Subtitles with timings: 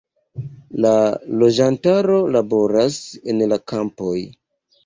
[0.85, 0.93] La
[1.43, 2.99] loĝantaro laboras
[3.35, 4.19] en la kampoj.